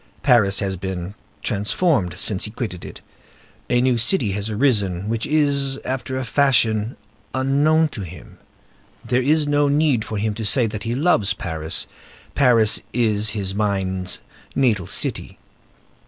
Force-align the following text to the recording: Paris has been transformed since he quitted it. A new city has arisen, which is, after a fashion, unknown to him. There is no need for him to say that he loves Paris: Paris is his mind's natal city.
Paris 0.23 0.57
has 0.61 0.75
been 0.77 1.13
transformed 1.43 2.15
since 2.15 2.45
he 2.45 2.49
quitted 2.49 2.83
it. 2.83 3.01
A 3.69 3.81
new 3.81 3.99
city 3.99 4.31
has 4.31 4.49
arisen, 4.49 5.07
which 5.09 5.27
is, 5.27 5.77
after 5.85 6.17
a 6.17 6.23
fashion, 6.25 6.97
unknown 7.35 7.87
to 7.89 8.01
him. 8.01 8.39
There 9.05 9.21
is 9.21 9.45
no 9.45 9.67
need 9.67 10.03
for 10.03 10.17
him 10.17 10.33
to 10.33 10.43
say 10.43 10.65
that 10.65 10.85
he 10.85 10.95
loves 10.95 11.33
Paris: 11.35 11.85
Paris 12.33 12.81
is 12.93 13.29
his 13.37 13.53
mind's 13.53 14.21
natal 14.55 14.87
city. 14.87 15.37